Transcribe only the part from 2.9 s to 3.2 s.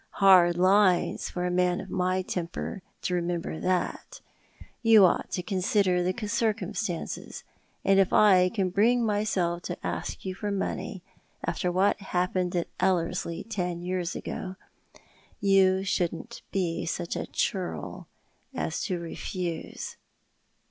to